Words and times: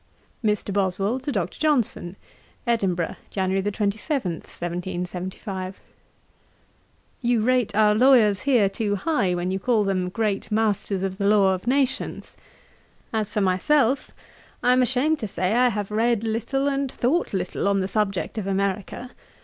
'MR, 0.43 0.73
BOSWELL 0.73 1.19
TO 1.19 1.31
DR. 1.31 1.45
JOHNSON. 1.59 2.15
'Edinburgh, 2.65 3.17
Jan. 3.29 3.51
27, 3.61 4.31
1775. 4.37 5.79
'You 7.21 7.41
rate 7.43 7.75
our 7.75 7.93
lawyers 7.93 8.39
here 8.39 8.67
too 8.67 8.95
high, 8.95 9.35
when 9.35 9.51
you 9.51 9.59
call 9.59 9.83
them 9.83 10.09
great 10.09 10.51
masters 10.51 11.03
of 11.03 11.19
the 11.19 11.27
law 11.27 11.53
of 11.53 11.67
nations. 11.67 12.35
'As 13.13 13.31
for 13.31 13.41
myself, 13.41 14.09
I 14.63 14.73
am 14.73 14.81
ashamed 14.81 15.19
to 15.19 15.27
say 15.27 15.53
I 15.53 15.69
have 15.69 15.91
read 15.91 16.23
little 16.23 16.67
and 16.67 16.91
thought 16.91 17.31
little 17.31 17.67
on 17.67 17.79
the 17.79 17.87
subject 17.87 18.39
of 18.39 18.47
America. 18.47 19.11